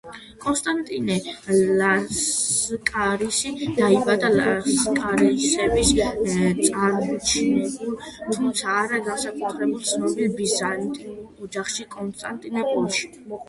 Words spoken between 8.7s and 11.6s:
არა განსაკუთრებით ცნობილ ბიზანტიურ